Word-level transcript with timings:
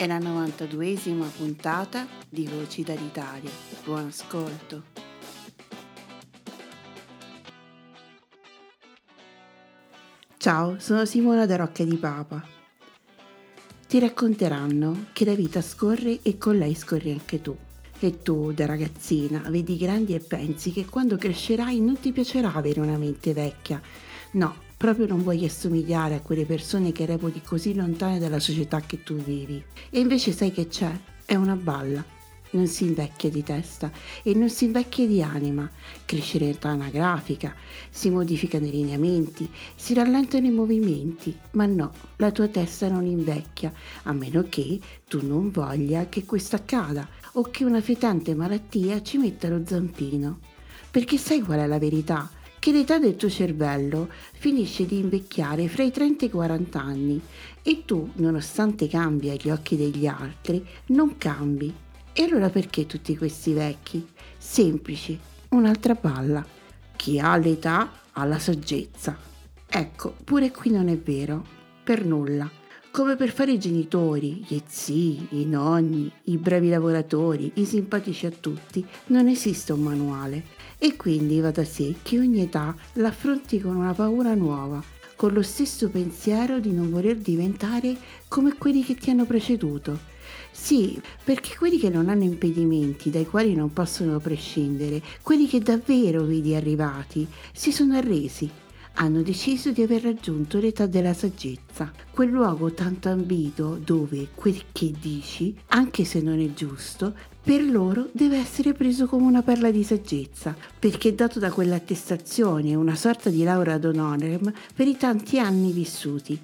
è 0.00 0.06
la 0.06 0.16
92esima 0.16 1.28
puntata 1.36 2.06
di 2.26 2.46
Voci 2.46 2.82
dall'Italia. 2.82 3.50
Buon 3.84 4.06
ascolto. 4.06 4.84
Ciao, 10.38 10.78
sono 10.78 11.04
Simona 11.04 11.44
da 11.44 11.56
Rocca 11.56 11.84
di 11.84 11.96
Papa. 11.96 12.42
Ti 13.86 13.98
racconteranno 13.98 15.08
che 15.12 15.26
la 15.26 15.34
vita 15.34 15.60
scorre 15.60 16.20
e 16.22 16.38
con 16.38 16.56
lei 16.56 16.74
scorri 16.74 17.10
anche 17.10 17.42
tu. 17.42 17.54
E 17.98 18.22
tu, 18.22 18.52
da 18.52 18.64
ragazzina, 18.64 19.42
vedi 19.50 19.76
grandi 19.76 20.14
e 20.14 20.20
pensi 20.20 20.72
che 20.72 20.86
quando 20.86 21.18
crescerai 21.18 21.78
non 21.78 22.00
ti 22.00 22.10
piacerà 22.12 22.54
avere 22.54 22.80
una 22.80 22.96
mente 22.96 23.34
vecchia. 23.34 23.78
No, 24.30 24.68
proprio 24.80 25.06
non 25.06 25.22
vuoi 25.22 25.44
assomigliare 25.44 26.14
a 26.14 26.20
quelle 26.22 26.46
persone 26.46 26.90
che 26.90 27.04
reputi 27.04 27.42
così 27.42 27.74
lontane 27.74 28.18
dalla 28.18 28.40
società 28.40 28.80
che 28.80 29.02
tu 29.02 29.14
vivi. 29.14 29.62
E 29.90 30.00
invece 30.00 30.32
sai 30.32 30.52
che 30.52 30.68
c'è? 30.68 30.90
È 31.26 31.34
una 31.34 31.54
balla. 31.54 32.02
Non 32.52 32.66
si 32.66 32.84
invecchia 32.84 33.28
di 33.28 33.42
testa 33.42 33.92
e 34.22 34.32
non 34.32 34.48
si 34.48 34.64
invecchia 34.64 35.06
di 35.06 35.22
anima, 35.22 35.68
cresce 36.06 36.38
in 36.38 36.48
età 36.48 36.70
anagrafica, 36.70 37.54
si 37.90 38.08
modificano 38.08 38.64
i 38.64 38.70
lineamenti, 38.70 39.50
si 39.76 39.92
rallentano 39.92 40.46
i 40.46 40.50
movimenti, 40.50 41.36
ma 41.50 41.66
no, 41.66 41.92
la 42.16 42.30
tua 42.30 42.48
testa 42.48 42.88
non 42.88 43.04
invecchia, 43.04 43.70
a 44.04 44.14
meno 44.14 44.46
che 44.48 44.80
tu 45.06 45.20
non 45.26 45.50
voglia 45.50 46.08
che 46.08 46.24
questo 46.24 46.56
accada 46.56 47.06
o 47.32 47.42
che 47.42 47.66
una 47.66 47.82
fetente 47.82 48.34
malattia 48.34 49.02
ci 49.02 49.18
metta 49.18 49.46
lo 49.48 49.60
zampino. 49.62 50.38
Perché 50.90 51.18
sai 51.18 51.42
qual 51.42 51.58
è 51.58 51.66
la 51.66 51.78
verità? 51.78 52.30
Che 52.60 52.72
l'età 52.72 52.98
del 52.98 53.16
tuo 53.16 53.30
cervello 53.30 54.08
finisce 54.32 54.84
di 54.84 54.98
invecchiare 54.98 55.66
fra 55.66 55.82
i 55.82 55.90
30 55.90 56.26
e 56.26 56.28
i 56.28 56.30
40 56.30 56.80
anni 56.80 57.20
e 57.62 57.84
tu, 57.86 58.10
nonostante 58.16 58.86
cambi 58.86 59.30
agli 59.30 59.48
occhi 59.48 59.76
degli 59.76 60.06
altri, 60.06 60.64
non 60.88 61.16
cambi. 61.16 61.74
E 62.12 62.22
allora 62.22 62.50
perché 62.50 62.84
tutti 62.84 63.16
questi 63.16 63.54
vecchi? 63.54 64.06
Semplici, 64.36 65.18
un'altra 65.50 65.94
palla. 65.94 66.44
Chi 66.96 67.18
ha 67.18 67.34
l'età 67.36 67.90
ha 68.12 68.24
la 68.24 68.38
saggezza. 68.38 69.16
Ecco, 69.66 70.14
pure 70.22 70.50
qui 70.50 70.70
non 70.70 70.88
è 70.88 70.98
vero, 70.98 71.42
per 71.82 72.04
nulla. 72.04 72.48
Come 72.90 73.16
per 73.16 73.30
fare 73.30 73.52
i 73.52 73.58
genitori, 73.58 74.44
gli 74.46 74.60
zii, 74.66 75.28
i 75.30 75.46
nonni, 75.46 76.12
i 76.24 76.36
bravi 76.36 76.68
lavoratori, 76.68 77.52
i 77.54 77.64
simpatici 77.64 78.26
a 78.26 78.30
tutti, 78.30 78.84
non 79.06 79.28
esiste 79.28 79.72
un 79.72 79.80
manuale 79.80 80.59
e 80.82 80.96
quindi 80.96 81.40
va 81.40 81.50
da 81.50 81.62
sé 81.62 81.96
che 82.00 82.18
ogni 82.18 82.40
età 82.40 82.74
l'affronti 82.94 83.60
con 83.60 83.76
una 83.76 83.92
paura 83.92 84.32
nuova, 84.32 84.82
con 85.14 85.34
lo 85.34 85.42
stesso 85.42 85.90
pensiero 85.90 86.58
di 86.58 86.72
non 86.72 86.90
voler 86.90 87.16
diventare 87.16 87.94
come 88.28 88.56
quelli 88.56 88.82
che 88.82 88.94
ti 88.94 89.10
hanno 89.10 89.26
preceduto. 89.26 89.98
Sì, 90.50 90.98
perché 91.22 91.54
quelli 91.58 91.78
che 91.78 91.90
non 91.90 92.08
hanno 92.08 92.24
impedimenti 92.24 93.10
dai 93.10 93.26
quali 93.26 93.54
non 93.54 93.74
possono 93.74 94.18
prescindere, 94.20 95.02
quelli 95.20 95.46
che 95.46 95.60
davvero 95.60 96.24
vedi 96.24 96.54
arrivati, 96.54 97.26
si 97.52 97.72
sono 97.72 97.94
arresi 97.96 98.50
hanno 98.94 99.22
deciso 99.22 99.70
di 99.70 99.82
aver 99.82 100.02
raggiunto 100.02 100.58
l'età 100.58 100.86
della 100.86 101.14
saggezza, 101.14 101.92
quel 102.10 102.30
luogo 102.30 102.72
tanto 102.72 103.08
ambito 103.08 103.78
dove 103.82 104.28
quel 104.34 104.64
che 104.72 104.92
dici, 105.00 105.56
anche 105.68 106.04
se 106.04 106.20
non 106.20 106.40
è 106.40 106.52
giusto, 106.52 107.14
per 107.42 107.62
loro 107.62 108.08
deve 108.12 108.36
essere 108.36 108.74
preso 108.74 109.06
come 109.06 109.26
una 109.26 109.42
perla 109.42 109.70
di 109.70 109.82
saggezza, 109.82 110.54
perché 110.78 111.14
dato 111.14 111.38
da 111.38 111.50
quell'attestazione 111.50 112.74
una 112.74 112.94
sorta 112.94 113.30
di 113.30 113.42
laurea 113.42 113.74
ad 113.74 113.84
honorem 113.84 114.52
per 114.74 114.86
i 114.86 114.96
tanti 114.96 115.38
anni 115.38 115.72
vissuti. 115.72 116.38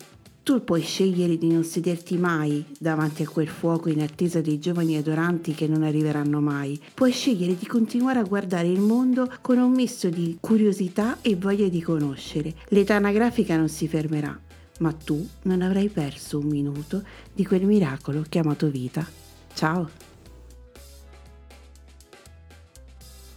Tu 0.47 0.63
puoi 0.63 0.81
scegliere 0.81 1.39
di 1.39 1.51
non 1.51 1.65
sederti 1.65 2.17
mai 2.17 2.65
davanti 2.79 3.25
a 3.25 3.29
quel 3.29 3.49
fuoco 3.49 3.89
in 3.89 4.01
attesa 4.01 4.41
dei 4.41 4.61
giovani 4.61 4.97
adoranti 4.97 5.55
che 5.55 5.67
non 5.67 5.83
arriveranno 5.83 6.41
mai. 6.41 6.81
Puoi 6.95 7.11
scegliere 7.11 7.57
di 7.57 7.67
continuare 7.67 8.21
a 8.21 8.23
guardare 8.23 8.69
il 8.69 8.79
mondo 8.79 9.29
con 9.41 9.59
un 9.59 9.73
misto 9.73 10.09
di 10.09 10.39
curiosità 10.41 11.19
e 11.21 11.35
voglia 11.35 11.67
di 11.67 11.83
conoscere. 11.83 12.55
L'età 12.69 12.95
anagrafica 12.95 13.57
non 13.57 13.69
si 13.69 13.89
fermerà, 13.89 14.39
ma 14.79 14.93
tu 14.93 15.27
non 15.43 15.63
avrai 15.63 15.89
perso 15.89 16.39
un 16.39 16.47
minuto 16.47 17.03
di 17.33 17.45
quel 17.45 17.67
miracolo 17.67 18.23
chiamato 18.29 18.69
vita. 18.69 19.05
Ciao! 19.53 20.06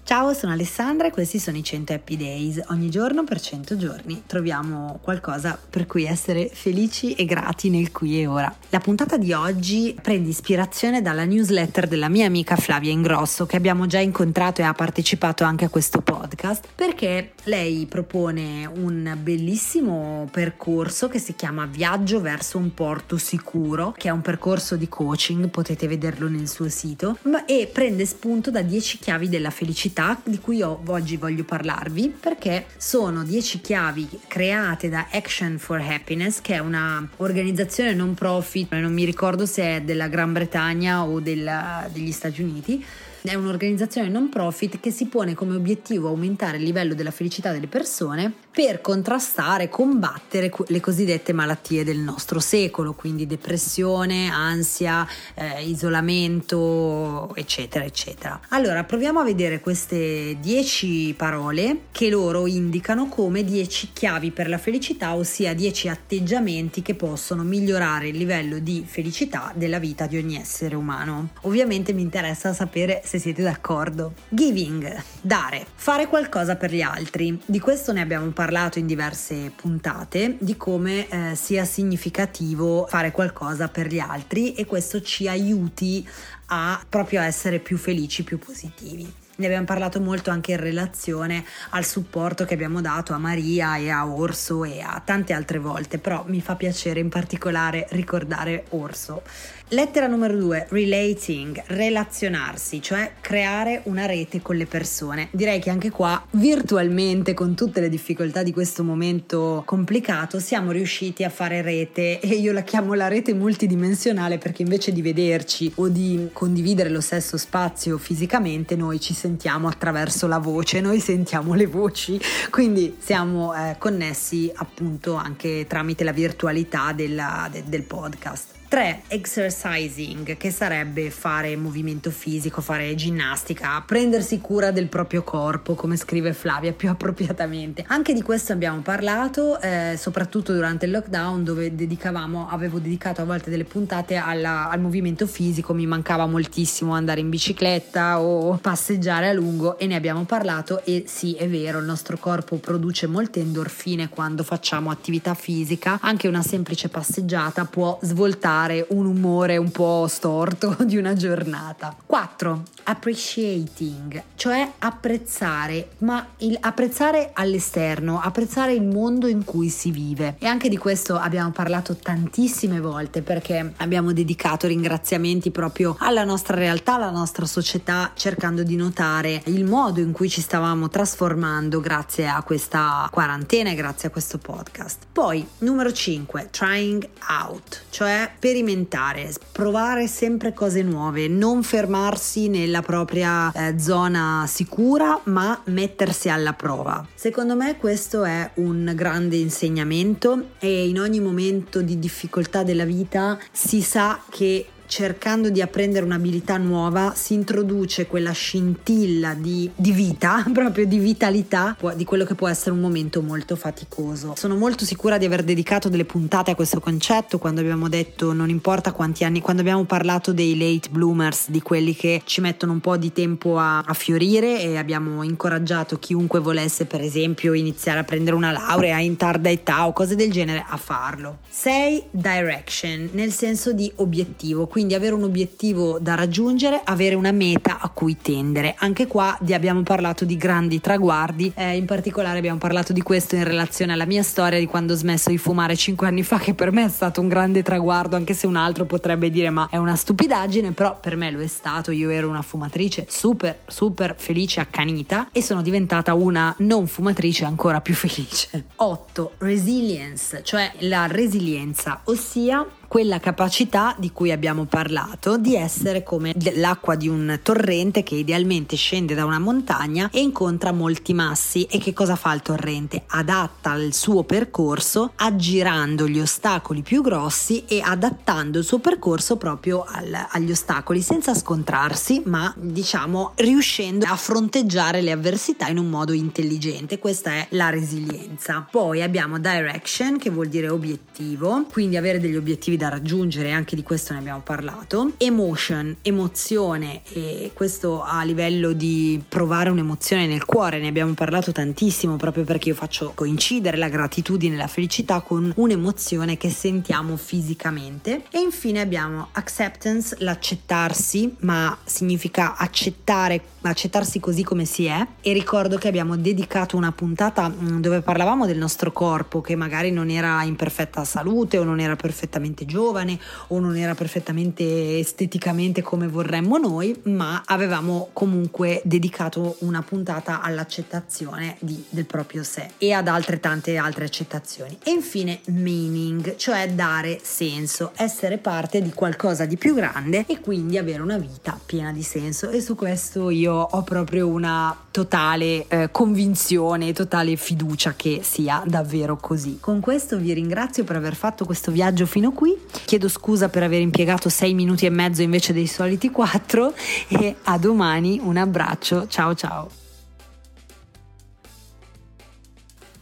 Ciao, 0.09 0.33
sono 0.33 0.53
Alessandra 0.53 1.05
e 1.05 1.11
questi 1.11 1.37
sono 1.37 1.57
i 1.57 1.63
100 1.63 1.93
Happy 1.93 2.17
Days. 2.17 2.59
Ogni 2.69 2.89
giorno 2.89 3.23
per 3.25 3.39
100 3.39 3.77
giorni 3.77 4.23
troviamo 4.25 4.97
qualcosa 5.03 5.55
per 5.69 5.85
cui 5.85 6.05
essere 6.05 6.49
felici 6.51 7.13
e 7.13 7.25
grati 7.25 7.69
nel 7.69 7.91
qui 7.91 8.19
e 8.19 8.25
ora. 8.25 8.51
La 8.69 8.79
puntata 8.79 9.17
di 9.17 9.33
oggi 9.33 9.95
prende 10.01 10.29
ispirazione 10.29 11.03
dalla 11.03 11.25
newsletter 11.25 11.87
della 11.87 12.09
mia 12.09 12.25
amica 12.25 12.55
Flavia 12.55 12.89
Ingrosso 12.89 13.45
che 13.45 13.55
abbiamo 13.55 13.85
già 13.85 13.99
incontrato 13.99 14.61
e 14.61 14.63
ha 14.63 14.73
partecipato 14.73 15.43
anche 15.43 15.65
a 15.65 15.69
questo 15.69 16.01
podcast 16.01 16.69
perché 16.73 17.33
lei 17.43 17.85
propone 17.85 18.65
un 18.65 19.15
bellissimo 19.21 20.27
percorso 20.31 21.07
che 21.07 21.19
si 21.19 21.35
chiama 21.35 21.67
Viaggio 21.67 22.19
verso 22.19 22.57
un 22.57 22.73
porto 22.73 23.17
sicuro, 23.17 23.93
che 23.95 24.07
è 24.07 24.11
un 24.11 24.21
percorso 24.21 24.75
di 24.75 24.89
coaching, 24.89 25.49
potete 25.49 25.87
vederlo 25.87 26.27
nel 26.27 26.47
suo 26.47 26.67
sito, 26.67 27.19
e 27.45 27.69
prende 27.71 28.07
spunto 28.07 28.49
da 28.49 28.63
10 28.63 28.97
chiavi 28.97 29.29
della 29.29 29.51
felicità 29.51 29.97
attività 29.99 30.21
di 30.23 30.39
cui 30.39 30.57
io 30.57 30.81
oggi 30.87 31.17
voglio 31.17 31.43
parlarvi 31.43 32.15
perché 32.19 32.65
sono 32.77 33.23
10 33.23 33.61
chiavi 33.61 34.07
create 34.27 34.89
da 34.89 35.07
Action 35.11 35.57
for 35.57 35.79
Happiness 35.81 36.39
che 36.41 36.55
è 36.55 36.59
una 36.59 37.07
organizzazione 37.17 37.93
non 37.93 38.13
profit, 38.13 38.73
non 38.73 38.93
mi 38.93 39.03
ricordo 39.03 39.45
se 39.45 39.63
è 39.63 39.81
della 39.81 40.07
Gran 40.07 40.31
Bretagna 40.31 41.05
o 41.05 41.19
della, 41.19 41.87
degli 41.91 42.11
Stati 42.11 42.41
Uniti. 42.41 42.83
È 43.21 43.33
un'organizzazione 43.33 44.07
non 44.07 44.29
profit 44.29 44.79
che 44.79 44.91
si 44.91 45.07
pone 45.07 45.33
come 45.33 45.53
obiettivo 45.53 46.07
aumentare 46.07 46.55
il 46.55 46.63
livello 46.63 46.93
della 46.93 47.11
felicità 47.11 47.51
delle 47.51 47.67
persone 47.67 48.31
per 48.59 48.81
contrastare 48.81 49.63
e 49.63 49.69
combattere 49.69 50.51
le 50.67 50.81
cosiddette 50.81 51.31
malattie 51.31 51.85
del 51.85 51.99
nostro 51.99 52.41
secolo, 52.41 52.91
quindi 52.91 53.25
depressione, 53.25 54.29
ansia, 54.29 55.07
eh, 55.33 55.63
isolamento, 55.63 57.33
eccetera, 57.35 57.85
eccetera. 57.85 58.37
Allora, 58.49 58.83
proviamo 58.83 59.21
a 59.21 59.23
vedere 59.23 59.61
queste 59.61 60.35
10 60.41 61.13
parole 61.15 61.83
che 61.93 62.09
loro 62.09 62.47
indicano 62.47 63.07
come 63.07 63.45
10 63.45 63.91
chiavi 63.93 64.31
per 64.31 64.49
la 64.49 64.57
felicità, 64.57 65.15
ossia 65.15 65.53
10 65.53 65.87
atteggiamenti 65.87 66.81
che 66.81 66.95
possono 66.95 67.43
migliorare 67.43 68.09
il 68.09 68.17
livello 68.17 68.59
di 68.59 68.83
felicità 68.85 69.53
della 69.55 69.79
vita 69.79 70.05
di 70.05 70.17
ogni 70.17 70.35
essere 70.35 70.75
umano. 70.75 71.29
Ovviamente 71.43 71.93
mi 71.93 72.01
interessa 72.01 72.51
sapere 72.51 73.03
se 73.05 73.19
siete 73.19 73.41
d'accordo. 73.41 74.15
Giving, 74.27 75.01
dare, 75.21 75.65
fare 75.75 76.07
qualcosa 76.07 76.57
per 76.57 76.73
gli 76.73 76.81
altri. 76.81 77.39
Di 77.45 77.59
questo 77.61 77.93
ne 77.93 78.01
abbiamo 78.01 78.25
parlato 78.31 78.47
parlato 78.49 78.79
in 78.79 78.87
diverse 78.87 79.51
puntate 79.55 80.37
di 80.39 80.57
come 80.57 81.07
eh, 81.07 81.35
sia 81.35 81.65
significativo 81.65 82.87
fare 82.89 83.11
qualcosa 83.11 83.67
per 83.67 83.85
gli 83.85 83.99
altri 83.99 84.55
e 84.55 84.65
questo 84.65 85.03
ci 85.03 85.27
aiuti 85.27 86.07
a 86.47 86.83
proprio 86.89 87.21
essere 87.21 87.59
più 87.59 87.77
felici, 87.77 88.23
più 88.23 88.39
positivi. 88.39 89.13
Ne 89.35 89.45
abbiamo 89.45 89.65
parlato 89.65 90.01
molto 90.01 90.31
anche 90.31 90.53
in 90.53 90.59
relazione 90.59 91.45
al 91.69 91.85
supporto 91.85 92.43
che 92.43 92.55
abbiamo 92.55 92.81
dato 92.81 93.13
a 93.13 93.19
Maria 93.19 93.77
e 93.77 93.89
a 93.89 94.07
Orso 94.07 94.63
e 94.63 94.81
a 94.81 94.99
tante 95.05 95.31
altre 95.31 95.59
volte, 95.59 95.99
però 95.99 96.23
mi 96.25 96.41
fa 96.41 96.55
piacere 96.55 96.99
in 96.99 97.09
particolare 97.09 97.85
ricordare 97.91 98.65
Orso. 98.69 99.21
Lettera 99.71 100.07
numero 100.07 100.35
due, 100.35 100.65
relating, 100.69 101.61
relazionarsi, 101.67 102.81
cioè 102.81 103.11
creare 103.21 103.81
una 103.83 104.07
rete 104.07 104.41
con 104.41 104.55
le 104.55 104.65
persone. 104.65 105.27
Direi 105.29 105.59
che 105.59 105.69
anche 105.69 105.91
qua, 105.91 106.25
virtualmente, 106.31 107.35
con 107.35 107.53
tutte 107.53 107.79
le 107.79 107.87
difficoltà 107.87 108.41
di 108.41 108.51
questo 108.51 108.83
momento 108.83 109.61
complicato, 109.67 110.39
siamo 110.39 110.71
riusciti 110.71 111.23
a 111.23 111.29
fare 111.29 111.61
rete 111.61 112.19
e 112.19 112.29
io 112.29 112.51
la 112.51 112.63
chiamo 112.63 112.95
la 112.95 113.07
rete 113.07 113.35
multidimensionale 113.35 114.39
perché 114.39 114.63
invece 114.63 114.91
di 114.91 115.03
vederci 115.03 115.71
o 115.75 115.87
di 115.87 116.29
condividere 116.33 116.89
lo 116.89 117.01
stesso 117.01 117.37
spazio 117.37 117.99
fisicamente, 117.99 118.75
noi 118.75 118.99
ci 118.99 119.13
sentiamo 119.13 119.67
attraverso 119.67 120.25
la 120.25 120.39
voce, 120.39 120.81
noi 120.81 120.99
sentiamo 120.99 121.53
le 121.53 121.67
voci, 121.67 122.19
quindi 122.49 122.95
siamo 122.97 123.53
eh, 123.53 123.75
connessi 123.77 124.51
appunto 124.51 125.13
anche 125.13 125.67
tramite 125.67 126.03
la 126.03 126.11
virtualità 126.11 126.91
della, 126.91 127.47
de, 127.51 127.63
del 127.67 127.83
podcast. 127.83 128.57
3. 128.69 129.01
Exercising, 129.07 130.37
che 130.37 130.51
sarebbe 130.51 131.09
fare 131.09 131.55
movimento 131.55 132.11
fisico, 132.11 132.61
fare 132.61 132.93
ginnastica, 132.93 133.81
prendersi 133.83 134.39
cura 134.39 134.69
del 134.69 134.85
proprio 134.85 135.23
corpo, 135.23 135.73
come 135.73 135.97
scrive 135.97 136.33
Flavia 136.33 136.71
più 136.71 136.87
appropriatamente. 136.87 137.83
Anche 137.87 138.13
di 138.13 138.21
questo 138.21 138.53
abbiamo 138.53 138.81
parlato, 138.81 139.59
eh, 139.59 139.95
soprattutto 139.97 140.53
durante 140.53 140.85
il 140.85 140.91
lockdown, 140.91 141.43
dove 141.43 141.73
dedicavamo, 141.73 142.47
avevo 142.47 142.77
dedicato 142.77 143.21
a 143.21 143.25
volte 143.25 143.49
delle 143.49 143.63
puntate 143.63 144.17
alla, 144.17 144.69
al 144.69 144.79
movimento 144.79 145.25
fisico, 145.25 145.73
mi 145.73 145.87
mancava 145.87 146.27
moltissimo 146.27 146.93
andare 146.93 147.21
in 147.21 147.29
bicicletta 147.29 148.21
o 148.21 148.55
passeggiare 148.57 149.29
a 149.29 149.33
lungo 149.33 149.79
e 149.79 149.87
ne 149.87 149.95
abbiamo 149.95 150.25
parlato 150.25 150.85
e 150.85 151.05
sì, 151.07 151.33
è 151.33 151.49
vero, 151.49 151.79
il 151.79 151.85
nostro 151.85 152.19
corpo 152.19 152.57
produce 152.57 153.07
molte 153.07 153.39
endorfine 153.39 154.09
quando 154.09 154.43
facciamo 154.43 154.91
attività 154.91 155.33
fisica, 155.33 155.97
anche 156.01 156.27
una 156.27 156.43
semplice 156.43 156.87
passeggiata 156.89 157.65
può 157.65 157.97
svoltare 158.03 158.57
cambiare 158.59 158.85
un 158.89 159.05
umore 159.05 159.57
un 159.57 159.71
po' 159.71 160.07
storto 160.07 160.75
di 160.83 160.97
una 160.97 161.13
giornata. 161.13 161.95
4. 162.05 162.63
Appreciating, 162.83 164.23
cioè 164.35 164.71
apprezzare, 164.79 165.91
ma 165.99 166.25
il 166.37 166.57
apprezzare 166.59 167.31
all'esterno, 167.33 168.19
apprezzare 168.19 168.73
il 168.73 168.83
mondo 168.83 169.27
in 169.27 169.43
cui 169.43 169.69
si 169.69 169.91
vive. 169.91 170.35
E 170.39 170.47
anche 170.47 170.69
di 170.69 170.77
questo 170.77 171.15
abbiamo 171.15 171.51
parlato 171.51 171.95
tantissime 171.95 172.79
volte 172.79 173.21
perché 173.21 173.73
abbiamo 173.77 174.11
dedicato 174.11 174.67
ringraziamenti 174.67 175.51
proprio 175.51 175.95
alla 175.99 176.23
nostra 176.23 176.55
realtà, 176.55 176.95
alla 176.95 177.11
nostra 177.11 177.45
società, 177.45 178.11
cercando 178.15 178.63
di 178.63 178.75
notare 178.75 179.41
il 179.45 179.65
modo 179.65 179.99
in 179.99 180.11
cui 180.11 180.29
ci 180.29 180.41
stavamo 180.41 180.89
trasformando 180.89 181.79
grazie 181.79 182.27
a 182.27 182.41
questa 182.41 183.07
quarantena 183.11 183.69
e 183.69 183.75
grazie 183.75 184.07
a 184.07 184.11
questo 184.11 184.39
podcast. 184.39 185.05
Poi, 185.11 185.47
numero 185.59 185.91
5, 185.93 186.49
trying 186.51 187.07
out, 187.27 187.83
cioè 187.91 188.31
per 188.39 188.48
sperimentare, 188.49 189.31
provare 189.51 190.07
sempre 190.07 190.53
cose 190.53 190.81
nuove, 190.81 191.27
non 191.27 191.61
fermarsi 191.61 192.47
nella 192.47 192.81
propria 192.81 193.51
eh, 193.51 193.77
zona 193.77 194.45
sicura, 194.47 195.21
ma 195.25 195.61
mettersi 195.65 196.29
alla 196.29 196.53
prova. 196.53 197.05
Secondo 197.13 197.55
me 197.55 197.77
questo 197.77 198.23
è 198.23 198.49
un 198.55 198.91
grande 198.95 199.35
insegnamento 199.35 200.53
e 200.57 200.87
in 200.87 200.99
ogni 200.99 201.19
momento 201.19 201.83
di 201.83 201.99
difficoltà 201.99 202.63
della 202.63 202.85
vita 202.85 203.37
si 203.51 203.83
sa 203.83 204.19
che 204.31 204.65
cercando 204.89 205.51
di 205.51 205.61
apprendere 205.61 206.03
un'abilità 206.03 206.57
nuova 206.57 207.13
si 207.15 207.35
introduce 207.35 208.07
quella 208.07 208.31
scintilla 208.31 209.35
di, 209.35 209.69
di, 209.75 209.91
vita, 209.91 210.43
proprio 210.51 210.87
di 210.87 210.97
vitalità 210.97 211.77
di 211.95 212.03
quello 212.03 212.25
che 212.25 212.33
può 212.33 212.47
essere 212.47 212.71
un 212.71 212.81
momento 212.81 213.21
molto 213.21 213.55
faticoso. 213.55 214.33
Sono 214.35 214.55
molto 214.55 214.85
sicura 214.85 215.19
di 215.19 215.25
aver 215.25 215.43
dedicato 215.43 215.89
delle 215.89 216.05
puntate 216.05 216.51
a 216.51 216.55
questo 216.55 216.79
concetto 216.79 217.37
quando 217.37 217.61
abbiamo 217.61 217.87
detto 217.87 218.33
non 218.33 218.49
importa 218.49 218.91
quanti 218.91 219.23
anni, 219.23 219.41
quando 219.41 219.61
abbiamo 219.61 219.83
parlato 219.83 220.33
dei 220.33 220.57
late 220.57 220.89
bloomers, 220.89 221.51
di 221.51 221.61
quelli 221.61 221.95
che 221.95 222.23
ci 222.25 222.41
mettono 222.41 222.71
un 222.71 222.79
po' 222.79 222.97
di 222.97 223.13
tempo 223.13 223.59
a, 223.59 223.81
a 223.81 223.93
fiorire 223.93 224.59
e 224.59 224.75
abbiamo 224.75 225.21
incoraggiato 225.21 225.99
chiunque 225.99 226.39
volesse 226.39 226.85
per 226.85 227.01
esempio 227.01 227.53
iniziare 227.53 227.99
a 227.99 228.03
prendere 228.03 228.35
una 228.35 228.51
laurea 228.51 228.97
in 228.97 229.15
tarda 229.17 229.51
età 229.51 229.85
o 229.85 229.93
cose 229.93 230.15
del 230.15 230.31
genere 230.31 230.65
a 230.67 230.77
farlo. 230.77 231.37
6 231.47 232.05
direction 232.09 233.09
nel 233.11 233.31
senso 233.31 233.71
di 233.71 233.91
obiettivo 233.97 234.65
quindi 234.65 234.77
avere 234.93 235.13
un 235.13 235.23
obiettivo 235.23 235.99
da 235.99 236.15
raggiungere, 236.15 236.81
avere 236.83 237.15
una 237.15 237.31
meta 237.31 237.79
a 237.79 237.89
cui 237.89 238.17
tendere. 238.21 238.75
Anche 238.77 239.07
qua 239.07 239.37
abbiamo 239.39 239.83
parlato 239.83 240.25
di 240.25 240.37
grandi 240.37 240.79
traguardi, 240.79 241.51
eh, 241.55 241.75
in 241.75 241.85
particolare 241.85 242.37
abbiamo 242.37 242.57
parlato 242.57 242.93
di 242.93 243.01
questo 243.01 243.35
in 243.35 243.43
relazione 243.43 243.93
alla 243.93 244.05
mia 244.05 244.23
storia 244.23 244.59
di 244.59 244.65
quando 244.65 244.93
ho 244.93 244.95
smesso 244.95 245.29
di 245.29 245.37
fumare 245.37 245.75
5 245.75 246.07
anni 246.07 246.23
fa, 246.23 246.37
che 246.37 246.53
per 246.53 246.71
me 246.71 246.85
è 246.85 246.89
stato 246.89 247.21
un 247.21 247.27
grande 247.27 247.63
traguardo, 247.63 248.15
anche 248.15 248.33
se 248.33 248.47
un 248.47 248.55
altro 248.55 248.85
potrebbe 248.85 249.29
dire 249.29 249.49
ma 249.49 249.67
è 249.69 249.77
una 249.77 249.95
stupidaggine, 249.95 250.71
però 250.71 250.97
per 250.99 251.15
me 251.15 251.31
lo 251.31 251.41
è 251.41 251.47
stato, 251.47 251.91
io 251.91 252.09
ero 252.09 252.29
una 252.29 252.41
fumatrice 252.41 253.05
super, 253.09 253.59
super 253.67 254.15
felice, 254.17 254.59
accanita 254.59 255.29
e 255.31 255.41
sono 255.41 255.61
diventata 255.61 256.13
una 256.13 256.53
non 256.59 256.87
fumatrice 256.87 257.45
ancora 257.45 257.81
più 257.81 257.93
felice. 257.93 258.65
8. 258.75 259.31
Resilience, 259.39 260.41
cioè 260.43 260.71
la 260.79 261.07
resilienza, 261.07 262.01
ossia 262.05 262.65
quella 262.89 263.19
capacità 263.19 263.95
di 263.99 264.11
cui 264.11 264.31
abbiamo 264.31 264.65
parlato 264.65 265.37
di 265.37 265.55
essere 265.55 266.01
come 266.01 266.33
l'acqua 266.55 266.95
di 266.95 267.07
un 267.07 267.39
torrente 267.43 268.01
che 268.01 268.15
idealmente 268.15 268.75
scende 268.75 269.13
da 269.13 269.25
una 269.25 269.37
montagna 269.37 270.09
e 270.11 270.19
incontra 270.21 270.71
molti 270.71 271.13
massi. 271.13 271.65
E 271.65 271.77
che 271.77 271.93
cosa 271.93 272.15
fa 272.15 272.33
il 272.33 272.41
torrente? 272.41 273.03
Adatta 273.05 273.75
il 273.75 273.93
suo 273.93 274.23
percorso 274.23 275.11
aggirando 275.15 276.07
gli 276.07 276.19
ostacoli 276.19 276.81
più 276.81 277.03
grossi 277.03 277.63
e 277.67 277.79
adattando 277.79 278.57
il 278.57 278.65
suo 278.65 278.79
percorso 278.79 279.37
proprio 279.37 279.85
al, 279.87 280.25
agli 280.31 280.49
ostacoli 280.49 281.01
senza 281.03 281.35
scontrarsi 281.35 282.23
ma 282.25 282.51
diciamo 282.57 283.33
riuscendo 283.35 284.07
a 284.07 284.15
fronteggiare 284.15 285.01
le 285.01 285.11
avversità 285.11 285.67
in 285.67 285.77
un 285.77 285.91
modo 285.91 286.11
intelligente. 286.13 286.97
Questa 286.97 287.29
è 287.29 287.47
la 287.51 287.69
resilienza. 287.69 288.67
Poi 288.69 289.03
abbiamo 289.03 289.37
direction 289.37 290.17
che 290.17 290.31
vuol 290.31 290.47
dire 290.47 290.69
obiettivo. 290.69 291.65
Quindi 291.71 291.95
avere 291.95 292.19
degli 292.19 292.35
obiettivi 292.35 292.77
da 292.79 292.87
raggiungere, 292.87 293.51
anche 293.51 293.75
di 293.75 293.83
questo 293.83 294.13
ne 294.13 294.19
abbiamo 294.19 294.39
parlato. 294.39 295.11
Emotion, 295.17 295.97
emozione, 296.01 297.01
e 297.11 297.51
questo 297.53 298.01
a 298.01 298.23
livello 298.23 298.71
di 298.71 299.21
provare 299.27 299.69
un'emozione 299.69 300.25
nel 300.25 300.45
cuore, 300.45 300.79
ne 300.79 300.87
abbiamo 300.87 301.13
parlato 301.13 301.51
tantissimo 301.51 302.15
proprio 302.15 302.45
perché 302.45 302.69
io 302.69 302.75
faccio 302.75 303.11
coincidere 303.13 303.75
la 303.75 303.89
gratitudine 303.89 304.55
e 304.55 304.57
la 304.57 304.67
felicità 304.67 305.19
con 305.19 305.51
un'emozione 305.57 306.37
che 306.37 306.49
sentiamo 306.49 307.17
fisicamente. 307.17 308.23
E 308.31 308.39
infine 308.39 308.79
abbiamo 308.79 309.27
acceptance, 309.33 310.15
l'accettarsi, 310.19 311.35
ma 311.41 311.77
significa 311.83 312.55
accettare, 312.55 313.41
accettarsi 313.61 314.19
così 314.19 314.43
come 314.43 314.65
si 314.65 314.85
è. 314.85 315.05
E 315.21 315.33
ricordo 315.33 315.77
che 315.77 315.87
abbiamo 315.87 316.15
dedicato 316.15 316.77
una 316.77 316.91
puntata 316.91 317.49
mm, 317.49 317.79
dove 317.79 318.01
parlavamo 318.01 318.45
del 318.45 318.57
nostro 318.57 318.91
corpo 318.91 319.41
che 319.41 319.55
magari 319.55 319.91
non 319.91 320.09
era 320.09 320.43
in 320.43 320.55
perfetta 320.55 321.03
salute 321.03 321.57
o 321.57 321.63
non 321.63 321.79
era 321.79 321.95
perfettamente 321.95 322.65
giovane 322.65 323.19
o 323.47 323.59
non 323.59 323.75
era 323.75 323.95
perfettamente 323.95 324.99
esteticamente 324.99 325.81
come 325.81 326.07
vorremmo 326.07 326.57
noi, 326.57 326.99
ma 327.03 327.43
avevamo 327.45 328.09
comunque 328.13 328.81
dedicato 328.83 329.57
una 329.59 329.81
puntata 329.81 330.41
all'accettazione 330.41 331.57
di, 331.59 331.83
del 331.89 332.05
proprio 332.05 332.43
sé 332.43 332.71
e 332.77 332.93
ad 332.93 333.07
altre 333.07 333.39
tante 333.39 333.77
altre 333.77 334.05
accettazioni. 334.05 334.77
E 334.83 334.91
infine 334.91 335.39
meaning, 335.45 336.35
cioè 336.35 336.69
dare 336.69 337.19
senso, 337.21 337.91
essere 337.95 338.37
parte 338.37 338.81
di 338.81 338.91
qualcosa 338.91 339.45
di 339.45 339.57
più 339.57 339.73
grande 339.73 340.25
e 340.27 340.39
quindi 340.39 340.77
avere 340.77 341.01
una 341.01 341.17
vita 341.17 341.59
piena 341.65 341.91
di 341.91 342.03
senso 342.03 342.49
e 342.49 342.61
su 342.61 342.75
questo 342.75 343.29
io 343.49 343.55
ho 343.55 343.81
proprio 343.81 344.27
una 344.27 344.75
totale 344.91 345.65
eh, 345.67 345.89
convinzione, 345.91 346.93
totale 346.93 347.35
fiducia 347.35 347.95
che 347.95 348.21
sia 348.23 348.63
davvero 348.65 349.17
così. 349.17 349.57
Con 349.59 349.79
questo 349.79 350.17
vi 350.17 350.31
ringrazio 350.33 350.83
per 350.83 350.95
aver 350.95 351.15
fatto 351.15 351.45
questo 351.45 351.71
viaggio 351.71 352.05
fino 352.05 352.31
qui 352.31 352.55
Chiedo 352.85 353.09
scusa 353.09 353.49
per 353.49 353.63
aver 353.63 353.81
impiegato 353.81 354.29
sei 354.29 354.53
minuti 354.53 354.85
e 354.85 354.89
mezzo 354.89 355.21
invece 355.21 355.53
dei 355.53 355.67
soliti 355.67 356.11
quattro 356.11 356.73
e 357.07 357.35
a 357.43 357.57
domani 357.57 358.19
un 358.21 358.37
abbraccio, 358.37 359.07
ciao 359.07 359.33
ciao. 359.33 359.69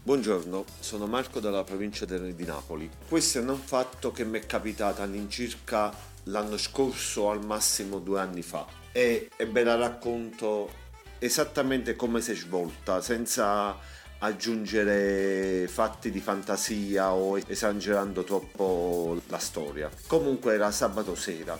Buongiorno, 0.03 0.63
sono 0.79 1.05
Marco 1.05 1.41
dalla 1.41 1.65
provincia 1.65 2.05
di 2.05 2.45
Napoli. 2.45 2.89
Questo 3.09 3.39
è 3.39 3.41
un 3.41 3.57
fatto 3.57 4.13
che 4.13 4.23
mi 4.23 4.39
è 4.39 4.45
capitato 4.45 5.01
all'incirca 5.01 5.93
l'anno 6.23 6.57
scorso, 6.57 7.29
al 7.29 7.45
massimo 7.45 7.99
due 7.99 8.21
anni 8.21 8.41
fa. 8.41 8.76
E, 8.91 9.29
e 9.35 9.45
ve 9.45 9.63
la 9.63 9.75
racconto 9.75 10.85
esattamente 11.19 11.95
come 11.95 12.21
si 12.21 12.31
è 12.31 12.35
svolta, 12.35 13.01
senza 13.01 13.75
aggiungere 14.19 15.67
fatti 15.67 16.09
di 16.09 16.19
fantasia 16.19 17.13
o 17.13 17.37
esagerando 17.37 18.23
troppo 18.23 19.19
la 19.27 19.37
storia. 19.37 19.89
Comunque 20.07 20.53
era 20.53 20.71
sabato 20.71 21.15
sera, 21.15 21.57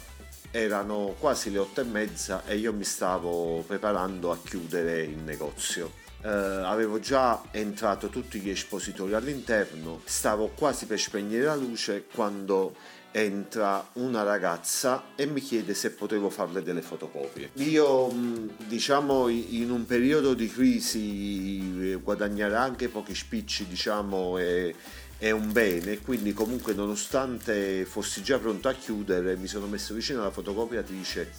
erano 0.51 1.15
quasi 1.19 1.51
le 1.51 1.59
otto 1.59 1.81
e 1.81 1.83
mezza 1.83 2.43
e 2.45 2.57
io 2.57 2.73
mi 2.73 2.83
stavo 2.83 3.63
preparando 3.65 4.31
a 4.31 4.37
chiudere 4.43 5.01
il 5.03 5.17
negozio. 5.17 6.05
Eh, 6.27 6.29
avevo 6.29 6.99
già 6.99 7.41
entrato 7.51 8.09
tutti 8.09 8.39
gli 8.39 8.49
espositori 8.49 9.13
all'interno, 9.13 10.01
stavo 10.03 10.49
quasi 10.49 10.85
per 10.85 10.99
spegnere 10.99 11.45
la 11.45 11.55
luce 11.55 12.03
quando 12.13 12.75
entra 13.11 13.87
una 13.93 14.23
ragazza 14.23 15.05
e 15.15 15.25
mi 15.25 15.39
chiede 15.39 15.73
se 15.73 15.91
potevo 15.91 16.29
farle 16.29 16.61
delle 16.63 16.81
fotocopie. 16.81 17.51
Io 17.53 18.13
diciamo 18.57 19.29
in 19.29 19.71
un 19.71 19.85
periodo 19.85 20.33
di 20.33 20.49
crisi 20.49 21.91
eh, 21.91 21.95
guadagnare 21.95 22.57
anche 22.57 22.89
pochi 22.89 23.15
spicci 23.15 23.65
diciamo 23.65 24.37
è, 24.37 24.75
è 25.17 25.31
un 25.31 25.53
bene, 25.53 25.99
quindi 25.99 26.33
comunque 26.33 26.73
nonostante 26.73 27.85
fossi 27.85 28.21
già 28.21 28.37
pronto 28.37 28.67
a 28.67 28.73
chiudere 28.73 29.37
mi 29.37 29.47
sono 29.47 29.65
messo 29.65 29.93
vicino 29.93 30.19
alla 30.19 30.31
fotocopiatrice 30.31 31.31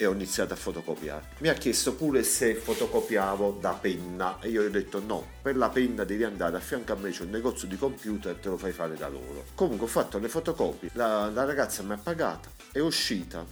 e 0.00 0.06
ho 0.06 0.12
iniziato 0.12 0.54
a 0.54 0.56
fotocopiare. 0.56 1.30
Mi 1.38 1.48
ha 1.48 1.54
chiesto 1.54 1.92
pure 1.94 2.22
se 2.22 2.54
fotocopiavo 2.54 3.58
da 3.60 3.72
penna 3.72 4.38
e 4.40 4.48
io 4.48 4.62
gli 4.62 4.66
ho 4.66 4.70
detto 4.70 5.02
no, 5.04 5.26
per 5.42 5.56
la 5.56 5.68
penna 5.70 6.04
devi 6.04 6.22
andare 6.22 6.56
a 6.56 6.60
fianco 6.60 6.92
a 6.92 6.96
me 6.96 7.10
c'è 7.10 7.24
un 7.24 7.30
negozio 7.30 7.66
di 7.66 7.76
computer 7.76 8.36
e 8.36 8.40
te 8.40 8.48
lo 8.48 8.56
fai 8.56 8.70
fare 8.70 8.94
da 8.94 9.08
loro. 9.08 9.46
Comunque 9.56 9.86
ho 9.86 9.88
fatto 9.88 10.18
le 10.20 10.28
fotocopie, 10.28 10.90
la, 10.92 11.28
la 11.30 11.44
ragazza 11.44 11.82
mi 11.82 11.94
ha 11.94 11.98
pagata, 12.00 12.48
è 12.70 12.78
uscita 12.78 13.44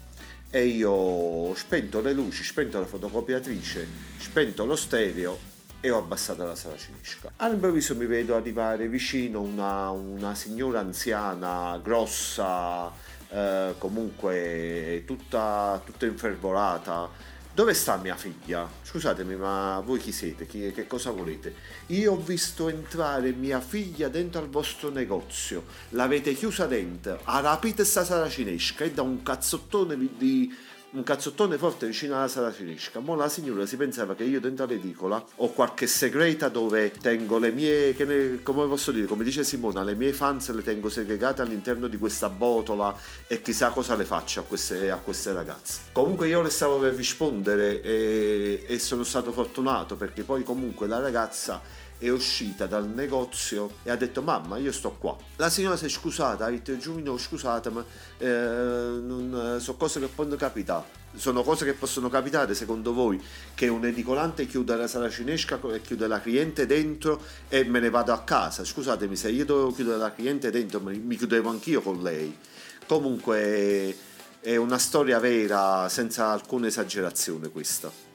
e 0.48 0.66
io 0.66 0.90
ho 0.90 1.54
spento 1.56 2.00
le 2.00 2.12
luci, 2.12 2.44
spento 2.44 2.78
la 2.78 2.86
fotocopiatrice, 2.86 3.88
spento 4.18 4.64
lo 4.64 4.76
stereo 4.76 5.54
e 5.80 5.90
ho 5.90 5.98
abbassato 5.98 6.44
la 6.44 6.54
sala 6.54 6.76
cinesca. 6.76 7.32
All'improvviso 7.36 7.96
mi 7.96 8.06
vedo 8.06 8.36
arrivare 8.36 8.86
vicino 8.86 9.40
una, 9.40 9.90
una 9.90 10.36
signora 10.36 10.78
anziana, 10.78 11.80
grossa, 11.82 12.92
eh, 13.30 13.74
comunque 13.78 15.02
tutta, 15.06 15.80
tutta 15.84 16.06
infervorata. 16.06 17.34
Dove 17.56 17.72
sta 17.72 17.96
mia 17.96 18.16
figlia? 18.16 18.68
Scusatemi, 18.82 19.34
ma 19.34 19.80
voi 19.82 19.98
chi 19.98 20.12
siete? 20.12 20.46
Chi, 20.46 20.72
che 20.72 20.86
cosa 20.86 21.10
volete? 21.10 21.54
Io 21.86 22.12
ho 22.12 22.16
visto 22.20 22.68
entrare 22.68 23.32
mia 23.32 23.60
figlia 23.60 24.08
dentro 24.08 24.42
al 24.42 24.50
vostro 24.50 24.90
negozio, 24.90 25.64
l'avete 25.90 26.34
chiusa 26.34 26.66
dentro, 26.66 27.18
ha 27.24 27.40
rapito 27.40 27.82
sta 27.82 28.04
sala 28.04 28.28
cinesca 28.28 28.84
e 28.84 28.92
da 28.92 29.00
un 29.00 29.22
cazzottone 29.22 29.96
di, 29.96 30.54
un 30.96 31.02
cazzottone 31.02 31.58
forte 31.58 31.86
vicino 31.86 32.16
alla 32.16 32.26
sala 32.26 32.50
finisca. 32.50 33.00
Mo 33.00 33.14
la 33.14 33.28
signora 33.28 33.66
si 33.66 33.76
pensava 33.76 34.14
che 34.14 34.24
io 34.24 34.40
dentro 34.40 34.64
l'edicola 34.64 35.22
ho 35.36 35.50
qualche 35.50 35.86
segreta 35.86 36.48
dove 36.48 36.90
tengo 36.90 37.38
le 37.38 37.50
mie, 37.50 37.94
ne, 37.98 38.42
come 38.42 38.66
posso 38.66 38.92
dire, 38.92 39.06
come 39.06 39.22
dice 39.22 39.44
Simona, 39.44 39.82
le 39.82 39.94
mie 39.94 40.14
fans 40.14 40.50
le 40.52 40.62
tengo 40.62 40.88
segregate 40.88 41.42
all'interno 41.42 41.86
di 41.86 41.98
questa 41.98 42.30
botola 42.30 42.96
e 43.26 43.42
chissà 43.42 43.68
cosa 43.70 43.94
le 43.94 44.04
faccio 44.04 44.40
a 44.40 44.42
queste, 44.44 44.90
a 44.90 44.96
queste 44.96 45.34
ragazze. 45.34 45.80
Comunque 45.92 46.28
io 46.28 46.40
le 46.40 46.50
stavo 46.50 46.78
per 46.78 46.94
rispondere 46.94 47.82
e, 47.82 48.64
e 48.66 48.78
sono 48.78 49.04
stato 49.04 49.32
fortunato 49.32 49.96
perché 49.96 50.22
poi 50.22 50.42
comunque 50.44 50.86
la 50.86 50.98
ragazza 50.98 51.60
è 51.98 52.08
uscita 52.10 52.66
dal 52.66 52.88
negozio 52.88 53.76
e 53.82 53.90
ha 53.90 53.96
detto 53.96 54.22
mamma 54.22 54.58
io 54.58 54.72
sto 54.72 54.96
qua. 54.98 55.16
La 55.36 55.48
signora 55.48 55.76
si 55.76 55.86
è 55.86 55.88
scusata 55.88 56.44
ha 56.44 56.50
detto 56.50 56.76
Giulino 56.76 57.16
scusate 57.16 57.70
ma 57.70 57.84
eh, 58.18 58.26
non, 58.26 59.56
eh, 59.56 59.60
sono 59.60 59.76
cose 59.76 60.00
che 60.00 60.06
possono 60.08 60.36
capitare 60.36 61.04
sono 61.16 61.42
cose 61.42 61.64
che 61.64 61.72
possono 61.72 62.10
capitare 62.10 62.54
secondo 62.54 62.92
voi 62.92 63.22
che 63.54 63.68
un 63.68 63.84
edicolante 63.86 64.46
chiude 64.46 64.76
la 64.76 64.86
sala 64.86 65.08
cinesca 65.08 65.58
e 65.72 65.80
chiude 65.80 66.06
la 66.06 66.20
cliente 66.20 66.66
dentro 66.66 67.20
e 67.48 67.64
me 67.64 67.80
ne 67.80 67.88
vado 67.88 68.12
a 68.12 68.22
casa? 68.22 68.64
Scusatemi 68.64 69.16
se 69.16 69.30
io 69.30 69.44
dovevo 69.44 69.72
chiudere 69.72 69.96
la 69.96 70.12
cliente 70.12 70.50
dentro 70.50 70.80
mi 70.80 71.16
chiudevo 71.16 71.48
anch'io 71.48 71.80
con 71.80 72.02
lei. 72.02 72.36
Comunque 72.86 73.96
è 74.40 74.56
una 74.56 74.78
storia 74.78 75.18
vera 75.18 75.88
senza 75.88 76.30
alcuna 76.30 76.66
esagerazione 76.66 77.48
questa 77.48 78.05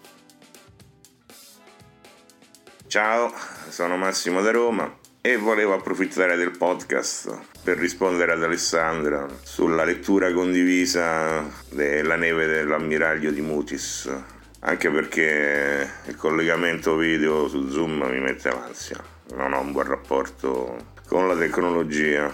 Ciao, 2.91 3.31
sono 3.69 3.95
Massimo 3.95 4.41
da 4.41 4.51
Roma 4.51 4.97
e 5.21 5.37
volevo 5.37 5.73
approfittare 5.73 6.35
del 6.35 6.57
podcast 6.57 7.39
per 7.63 7.77
rispondere 7.77 8.33
ad 8.33 8.43
Alessandra 8.43 9.25
sulla 9.43 9.85
lettura 9.85 10.33
condivisa 10.33 11.41
della 11.69 12.17
neve 12.17 12.47
dell'ammiraglio 12.47 13.31
di 13.31 13.39
Mutis, 13.39 14.11
anche 14.59 14.89
perché 14.89 15.89
il 16.05 16.17
collegamento 16.17 16.97
video 16.97 17.47
su 17.47 17.69
Zoom 17.69 18.03
mi 18.09 18.19
mette 18.19 18.49
l'ansia, 18.49 19.01
non 19.35 19.53
ho 19.53 19.61
un 19.61 19.71
buon 19.71 19.87
rapporto 19.87 20.75
con 21.07 21.29
la 21.29 21.37
tecnologia. 21.37 22.29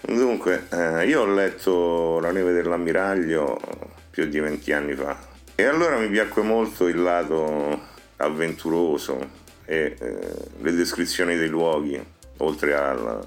Dunque, 0.00 0.66
eh, 0.70 1.06
io 1.06 1.20
ho 1.20 1.26
letto 1.26 2.20
La 2.20 2.32
neve 2.32 2.54
dell'ammiraglio 2.54 3.60
più 4.08 4.24
di 4.24 4.40
20 4.40 4.72
anni 4.72 4.94
fa 4.94 5.14
e 5.54 5.64
allora 5.64 5.98
mi 5.98 6.08
piacque 6.08 6.40
molto 6.40 6.88
il 6.88 7.02
lato 7.02 7.92
avventuroso 8.16 9.42
e 9.64 9.96
eh, 9.98 10.18
le 10.60 10.72
descrizioni 10.72 11.36
dei 11.36 11.48
luoghi, 11.48 12.02
oltre 12.38 12.74
al 12.74 13.26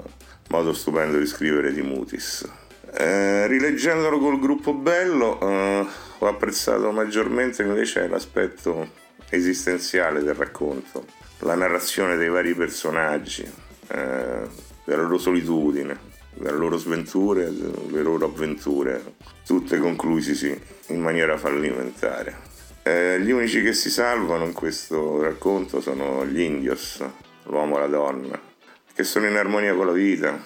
modo 0.49 0.73
stupendo 0.73 1.17
di 1.17 1.25
scrivere 1.25 1.73
di 1.73 1.81
Mutis. 1.81 2.47
Eh, 2.93 3.47
rileggendolo 3.47 4.17
col 4.17 4.39
gruppo 4.39 4.73
bello 4.73 5.39
eh, 5.41 5.85
ho 6.19 6.27
apprezzato 6.27 6.89
maggiormente 6.91 7.61
invece 7.61 8.07
l'aspetto 8.07 9.05
esistenziale 9.29 10.23
del 10.23 10.35
racconto, 10.35 11.05
la 11.39 11.55
narrazione 11.55 12.15
dei 12.15 12.29
vari 12.29 12.53
personaggi, 12.55 13.43
eh, 13.87 14.47
della 14.85 15.01
loro 15.01 15.17
solitudine, 15.17 15.99
delle 16.33 16.57
loro 16.57 16.77
sventure, 16.77 17.51
delle 17.53 18.01
loro 18.01 18.25
avventure, 18.25 19.03
tutte 19.45 19.77
conclusisi 19.79 20.59
in 20.87 21.01
maniera 21.01 21.37
fallimentare. 21.37 22.46
Eh, 22.87 23.19
gli 23.19 23.31
unici 23.31 23.61
che 23.61 23.73
si 23.73 23.89
salvano 23.89 24.45
in 24.45 24.53
questo 24.53 25.21
racconto 25.21 25.81
sono 25.81 26.25
gli 26.25 26.39
indios, 26.39 27.03
l'uomo 27.43 27.75
e 27.75 27.79
la 27.81 27.87
donna, 27.87 28.39
che 28.93 29.03
sono 29.03 29.27
in 29.27 29.35
armonia 29.35 29.75
con 29.75 29.87
la 29.87 29.91
vita 29.91 30.41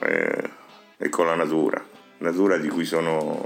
eh, 0.00 0.50
e 0.96 1.08
con 1.10 1.26
la 1.26 1.34
natura, 1.34 1.86
natura 2.18 2.56
di 2.56 2.68
cui 2.68 2.86
sono 2.86 3.44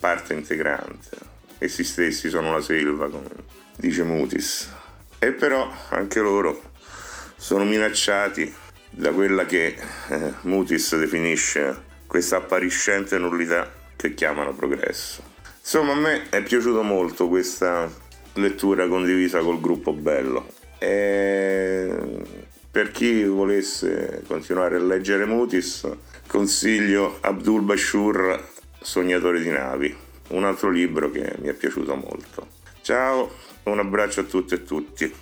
parte 0.00 0.34
integrante. 0.34 1.10
Essi 1.58 1.84
stessi 1.84 2.28
sono 2.28 2.52
la 2.52 2.60
selva, 2.60 3.08
come 3.08 3.28
dice 3.76 4.02
Mutis. 4.02 4.72
E 5.20 5.30
però 5.30 5.70
anche 5.90 6.18
loro 6.18 6.60
sono 7.36 7.62
minacciati 7.62 8.52
da 8.90 9.12
quella 9.12 9.46
che 9.46 9.76
eh, 10.08 10.32
Mutis 10.40 10.96
definisce 10.96 11.84
questa 12.08 12.38
appariscente 12.38 13.16
nullità 13.16 13.72
che 13.94 14.14
chiamano 14.14 14.52
progresso. 14.52 15.36
Insomma, 15.70 15.92
a 15.92 15.96
me 15.96 16.30
è 16.30 16.42
piaciuta 16.42 16.80
molto 16.80 17.28
questa 17.28 17.92
lettura 18.36 18.88
condivisa 18.88 19.40
col 19.40 19.60
gruppo 19.60 19.92
Bello. 19.92 20.46
E 20.78 21.94
per 22.70 22.90
chi 22.90 23.22
volesse 23.24 24.22
continuare 24.26 24.76
a 24.76 24.78
leggere 24.78 25.26
Mutis, 25.26 25.86
consiglio 26.26 27.18
Abdul 27.20 27.60
Bashur, 27.60 28.48
Sognatore 28.80 29.42
di 29.42 29.50
navi, 29.50 29.94
un 30.28 30.44
altro 30.44 30.70
libro 30.70 31.10
che 31.10 31.34
mi 31.36 31.48
è 31.48 31.52
piaciuto 31.52 31.94
molto. 31.96 32.46
Ciao, 32.80 33.30
un 33.64 33.78
abbraccio 33.78 34.20
a 34.20 34.24
tutte 34.24 34.54
e 34.54 34.62
tutti. 34.62 35.14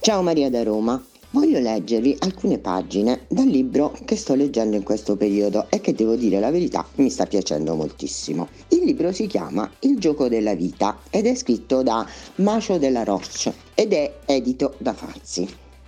Ciao 0.00 0.20
Maria 0.20 0.50
da 0.50 0.62
Roma. 0.62 1.02
Voglio 1.36 1.58
leggervi 1.58 2.16
alcune 2.20 2.56
pagine 2.56 3.26
dal 3.28 3.46
libro 3.46 3.94
che 4.06 4.16
sto 4.16 4.34
leggendo 4.34 4.74
in 4.74 4.82
questo 4.82 5.16
periodo 5.16 5.66
e 5.68 5.82
che 5.82 5.92
devo 5.92 6.16
dire 6.16 6.40
la 6.40 6.50
verità 6.50 6.86
mi 6.94 7.10
sta 7.10 7.26
piacendo 7.26 7.74
moltissimo. 7.74 8.48
Il 8.68 8.84
libro 8.84 9.12
si 9.12 9.26
chiama 9.26 9.70
Il 9.80 9.98
gioco 9.98 10.28
della 10.28 10.54
vita 10.54 11.00
ed 11.10 11.26
è 11.26 11.34
scritto 11.34 11.82
da 11.82 12.08
Macio 12.36 12.78
della 12.78 13.04
Roche 13.04 13.52
ed 13.74 13.92
è 13.92 14.20
edito 14.24 14.76
da 14.78 14.94
Fazzi. 14.94 15.46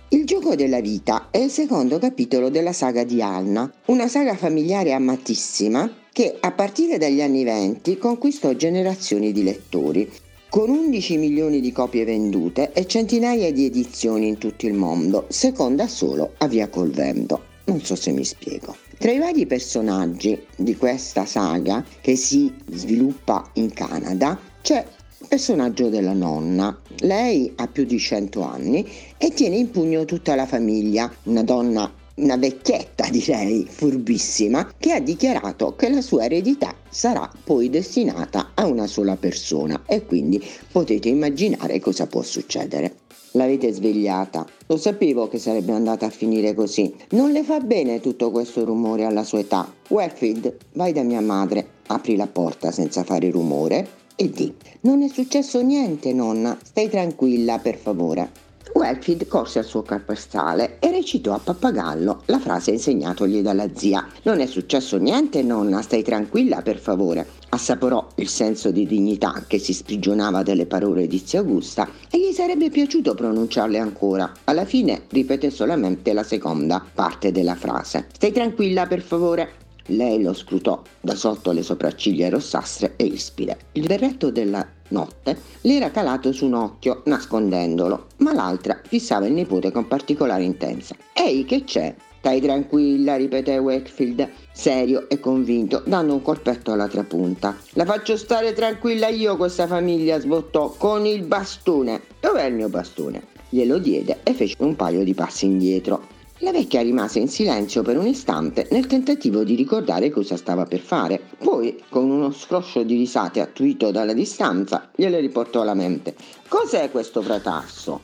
Il 0.09 0.25
gioco 0.25 0.53
della 0.53 0.81
vita 0.81 1.29
è 1.31 1.39
il 1.39 1.49
secondo 1.49 1.97
capitolo 1.97 2.51
della 2.51 2.71
saga 2.71 3.03
di 3.03 3.19
Alna, 3.19 3.73
una 3.85 4.07
saga 4.07 4.35
familiare 4.35 4.93
amatissima 4.93 5.91
che 6.13 6.37
a 6.39 6.51
partire 6.51 6.99
dagli 6.99 7.21
anni 7.21 7.43
venti 7.43 7.97
conquistò 7.97 8.53
generazioni 8.53 9.31
di 9.31 9.41
lettori 9.41 10.07
con 10.49 10.71
11 10.71 11.17
milioni 11.17 11.61
di 11.61 11.71
copie 11.71 12.05
vendute 12.05 12.73
e 12.73 12.87
centinaia 12.87 13.51
di 13.51 13.65
edizioni 13.65 14.27
in 14.27 14.39
tutto 14.39 14.65
il 14.65 14.73
mondo, 14.73 15.27
seconda 15.29 15.87
solo 15.87 16.33
a 16.39 16.47
Via 16.47 16.67
col 16.69 16.89
Vento. 16.89 17.43
Non 17.65 17.81
so 17.81 17.95
se 17.95 18.11
mi 18.11 18.25
spiego. 18.25 18.75
Tra 18.97 19.11
i 19.11 19.19
vari 19.19 19.45
personaggi 19.45 20.41
di 20.55 20.75
questa 20.75 21.25
saga 21.25 21.85
che 22.01 22.15
si 22.15 22.51
sviluppa 22.71 23.47
in 23.53 23.71
Canada 23.71 24.39
c'è 24.61 24.83
il 25.19 25.27
personaggio 25.27 25.89
della 25.89 26.13
nonna. 26.13 26.75
Lei 27.01 27.53
ha 27.55 27.67
più 27.67 27.85
di 27.85 27.99
100 27.99 28.41
anni 28.41 28.89
e 29.19 29.29
tiene 29.29 29.55
in 29.55 29.69
pugno 29.69 30.03
tutta 30.05 30.33
la 30.33 30.47
famiglia, 30.47 31.13
una 31.25 31.43
donna 31.43 31.93
una 32.19 32.35
vecchietta 32.35 33.07
direi 33.09 33.65
furbissima 33.69 34.73
che 34.77 34.91
ha 34.91 34.99
dichiarato 34.99 35.75
che 35.75 35.89
la 35.89 36.01
sua 36.01 36.25
eredità 36.25 36.75
sarà 36.89 37.29
poi 37.43 37.69
destinata 37.69 38.51
a 38.55 38.65
una 38.65 38.87
sola 38.87 39.15
persona 39.15 39.83
e 39.85 40.05
quindi 40.05 40.43
potete 40.71 41.07
immaginare 41.07 41.79
cosa 41.79 42.07
può 42.07 42.21
succedere. 42.21 42.95
L'avete 43.33 43.71
svegliata. 43.71 44.45
Lo 44.65 44.77
sapevo 44.77 45.27
che 45.27 45.37
sarebbe 45.37 45.71
andata 45.71 46.07
a 46.07 46.09
finire 46.09 46.55
così. 46.55 46.93
Non 47.11 47.31
le 47.31 47.43
fa 47.43 47.59
bene 47.59 47.99
tutto 47.99 48.31
questo 48.31 48.65
rumore 48.65 49.05
alla 49.05 49.23
sua 49.23 49.39
età. 49.39 49.71
Westfield, 49.87 50.55
vai 50.73 50.93
da 50.93 51.03
mia 51.03 51.21
madre, 51.21 51.65
apri 51.87 52.15
la 52.15 52.27
porta 52.27 52.71
senza 52.71 53.03
fare 53.03 53.29
rumore 53.29 53.87
e 54.15 54.31
di: 54.31 54.51
Non 54.81 55.03
è 55.03 55.07
successo 55.07 55.61
niente, 55.61 56.11
nonna. 56.11 56.57
Stai 56.61 56.89
tranquilla, 56.89 57.59
per 57.59 57.77
favore. 57.77 58.48
Wellfield 58.73 59.27
corse 59.27 59.59
al 59.59 59.65
suo 59.65 59.81
carpestale 59.81 60.79
e 60.79 60.91
recitò 60.91 61.33
a 61.33 61.39
pappagallo 61.39 62.23
la 62.25 62.39
frase 62.39 62.71
insegnatogli 62.71 63.41
dalla 63.41 63.67
zia. 63.73 64.07
Non 64.23 64.39
è 64.39 64.45
successo 64.45 64.97
niente, 64.97 65.41
nonna, 65.43 65.81
stai 65.81 66.03
tranquilla 66.03 66.61
per 66.61 66.77
favore. 66.77 67.27
Assaporò 67.49 68.07
il 68.15 68.27
senso 68.27 68.71
di 68.71 68.85
dignità 68.85 69.43
che 69.47 69.57
si 69.57 69.73
sprigionava 69.73 70.43
dalle 70.43 70.65
parole 70.65 71.07
di 71.07 71.21
zia 71.23 71.39
Augusta 71.39 71.89
e 72.09 72.19
gli 72.19 72.31
sarebbe 72.31 72.69
piaciuto 72.69 73.15
pronunciarle 73.15 73.79
ancora. 73.79 74.31
Alla 74.43 74.65
fine 74.65 75.03
ripete 75.09 75.49
solamente 75.49 76.13
la 76.13 76.23
seconda 76.23 76.85
parte 76.93 77.31
della 77.31 77.55
frase. 77.55 78.07
Stai 78.13 78.31
tranquilla 78.31 78.85
per 78.85 79.01
favore. 79.01 79.67
Lei 79.87 80.21
lo 80.21 80.33
scrutò 80.33 80.81
da 81.01 81.15
sotto 81.15 81.51
le 81.51 81.63
sopracciglia 81.63 82.29
rossastre 82.29 82.93
e 82.95 83.05
ispide. 83.05 83.57
Il 83.71 83.87
berretto 83.87 84.29
della 84.29 84.63
notte 84.89 85.37
le 85.61 85.75
era 85.75 85.91
calato 85.91 86.31
su 86.31 86.45
un 86.45 86.53
occhio, 86.53 87.01
nascondendolo, 87.05 88.07
ma 88.17 88.33
l'altra 88.33 88.79
fissava 88.85 89.25
il 89.25 89.33
nipote 89.33 89.71
con 89.71 89.87
particolare 89.87 90.43
intensa. 90.43 90.95
Ehi, 91.13 91.45
che 91.45 91.63
c'è? 91.63 91.95
Stai 92.19 92.41
tranquilla, 92.41 93.15
ripeté 93.15 93.57
Wakefield, 93.57 94.29
serio 94.51 95.09
e 95.09 95.21
convinto, 95.21 95.81
dando 95.85 96.13
un 96.13 96.21
colpetto 96.21 96.73
alla 96.73 96.89
trapunta. 96.89 97.55
La 97.73 97.85
faccio 97.85 98.17
stare 98.17 98.51
tranquilla 98.51 99.07
io 99.07 99.37
questa 99.37 99.67
famiglia, 99.67 100.19
sbottò, 100.19 100.75
con 100.77 101.05
il 101.05 101.23
bastone. 101.23 102.01
Dov'è 102.19 102.43
il 102.43 102.55
mio 102.55 102.67
bastone? 102.67 103.23
Glielo 103.47 103.77
diede 103.77 104.19
e 104.23 104.33
fece 104.33 104.55
un 104.59 104.75
paio 104.75 105.03
di 105.05 105.13
passi 105.13 105.45
indietro. 105.45 106.18
La 106.41 106.51
vecchia 106.51 106.81
rimase 106.81 107.19
in 107.19 107.27
silenzio 107.27 107.81
per 107.81 107.97
un 107.97 108.07
istante 108.07 108.65
nel 108.71 108.87
tentativo 108.87 109.43
di 109.43 109.55
ricordare 109.55 110.09
cosa 110.09 110.37
stava 110.37 110.63
per 110.63 110.79
fare. 110.79 111.19
Poi, 111.37 111.83
con 111.89 112.09
uno 112.09 112.31
scroscio 112.31 112.83
di 112.83 112.95
risate 112.95 113.41
attuito 113.41 113.91
dalla 113.91 114.13
distanza, 114.13 114.89
gliele 114.95 115.19
riportò 115.19 115.61
alla 115.61 115.73
mente. 115.73 116.15
Cos'è 116.47 116.91
questo 116.91 117.21
fratasso? 117.21 117.99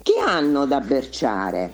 Che 0.00 0.14
hanno 0.24 0.64
da 0.64 0.80
berciare? 0.80 1.70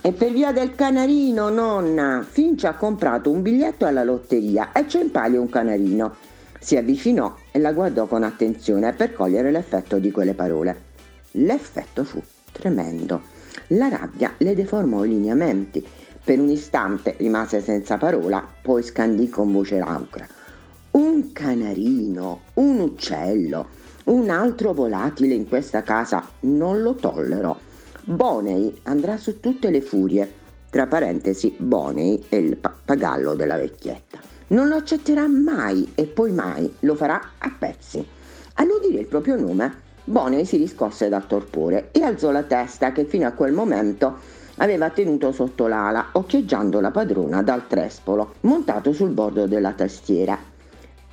E 0.00 0.10
per 0.10 0.32
via 0.32 0.50
del 0.50 0.74
canarino, 0.74 1.50
nonna. 1.50 2.26
Finch 2.28 2.64
ha 2.64 2.74
comprato 2.74 3.30
un 3.30 3.40
biglietto 3.40 3.86
alla 3.86 4.02
lotteria 4.02 4.72
e 4.72 4.86
c'è 4.86 5.02
in 5.02 5.12
palio 5.12 5.40
un 5.40 5.48
canarino. 5.48 6.16
Si 6.58 6.76
avvicinò 6.76 7.32
e 7.52 7.60
la 7.60 7.72
guardò 7.72 8.06
con 8.06 8.24
attenzione 8.24 8.92
per 8.92 9.12
cogliere 9.12 9.52
l'effetto 9.52 10.00
di 10.00 10.10
quelle 10.10 10.34
parole. 10.34 10.82
L'effetto 11.32 12.02
fu 12.02 12.20
tremendo. 12.50 13.33
La 13.68 13.88
rabbia 13.88 14.34
le 14.38 14.54
deformò 14.54 15.04
i 15.04 15.08
lineamenti. 15.08 15.84
Per 16.22 16.38
un 16.38 16.50
istante 16.50 17.14
rimase 17.18 17.60
senza 17.60 17.96
parola, 17.96 18.46
poi 18.62 18.82
scandì 18.82 19.28
con 19.28 19.52
voce 19.52 19.78
rauca. 19.78 20.26
Un 20.92 21.32
canarino, 21.32 22.40
un 22.54 22.80
uccello, 22.80 23.66
un 24.04 24.28
altro 24.28 24.74
volatile 24.74 25.34
in 25.34 25.48
questa 25.48 25.82
casa 25.82 26.28
non 26.40 26.82
lo 26.82 26.94
tollero. 26.94 27.58
Boney 28.04 28.80
andrà 28.82 29.16
su 29.16 29.40
tutte 29.40 29.70
le 29.70 29.80
furie. 29.80 30.30
Tra 30.68 30.86
parentesi, 30.86 31.54
Boney 31.56 32.22
è 32.28 32.36
il 32.36 32.56
pappagallo 32.58 33.34
della 33.34 33.56
vecchietta. 33.56 34.18
Non 34.48 34.68
lo 34.68 34.76
accetterà 34.76 35.26
mai 35.26 35.92
e 35.94 36.04
poi 36.04 36.32
mai 36.32 36.70
lo 36.80 36.94
farà 36.94 37.30
a 37.38 37.50
pezzi. 37.58 38.06
All'udire 38.54 39.00
il 39.00 39.06
proprio 39.06 39.36
nome, 39.36 39.82
Bonnie 40.06 40.44
si 40.44 40.58
riscosse 40.58 41.08
dal 41.08 41.26
torpore 41.26 41.88
e 41.90 42.02
alzò 42.02 42.30
la 42.30 42.42
testa 42.42 42.92
che 42.92 43.04
fino 43.06 43.26
a 43.26 43.32
quel 43.32 43.54
momento 43.54 44.18
aveva 44.56 44.90
tenuto 44.90 45.32
sotto 45.32 45.66
l'ala, 45.66 46.08
occhieggiando 46.12 46.78
la 46.80 46.90
padrona 46.90 47.42
dal 47.42 47.66
trespolo, 47.66 48.34
montato 48.40 48.92
sul 48.92 49.10
bordo 49.10 49.46
della 49.46 49.72
tastiera. 49.72 50.38